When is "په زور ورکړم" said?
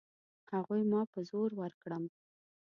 1.11-2.03